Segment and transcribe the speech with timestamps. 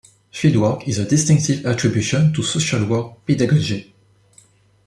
[0.31, 3.93] Field work is a distinctive attribution to social work pedagogy.